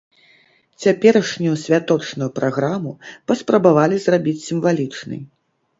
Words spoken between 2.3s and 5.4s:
праграму паспрабавалі зрабіць сімвалічнай.